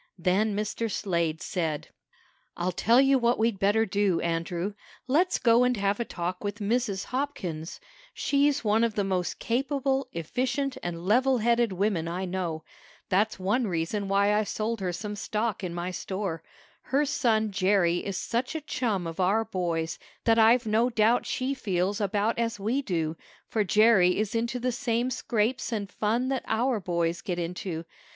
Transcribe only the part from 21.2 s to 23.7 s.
she feels about as we do, for